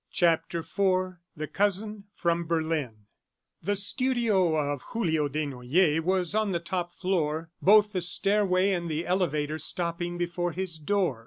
[0.09, 3.05] CHAPTER IV THE COUSIN FROM BERLIN
[3.61, 9.05] The studio of Julio Desnoyers was on the top floor, both the stairway and the
[9.05, 11.19] elevator stopping before his door.